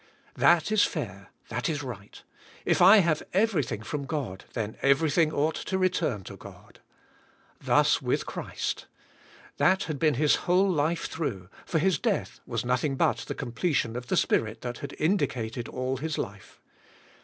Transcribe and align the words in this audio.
That 0.33 0.71
is 0.71 0.83
fair. 0.83 1.29
That 1.49 1.69
is 1.69 1.83
rig"ht. 1.83 2.23
If 2.65 2.81
I 2.81 3.01
have 3.05 3.21
everything 3.33 3.83
from 3.83 4.05
God 4.05 4.45
then 4.53 4.75
everything 4.81 5.29
oug 5.31 5.57
ht 5.57 5.65
to 5.65 5.77
return 5.77 6.23
to 6.23 6.35
God. 6.35 6.79
Thus 7.59 8.01
with 8.01 8.25
Christ. 8.25 8.87
That 9.57 9.83
had 9.83 9.99
been 9.99 10.15
His 10.15 10.49
whole 10.49 10.67
life 10.71 11.07
throug 11.07 11.43
h, 11.43 11.49
for 11.67 11.77
His 11.77 11.99
death 11.99 12.39
was 12.47 12.65
nothing 12.65 12.95
but 12.95 13.17
the 13.17 13.35
com 13.35 13.51
pletion 13.51 13.95
of 13.95 14.07
the 14.07 14.17
spirit 14.17 14.61
that 14.61 14.79
had 14.79 14.95
indicated 14.97 15.67
all 15.67 15.97
His 15.97 16.17
life. 16.17 16.59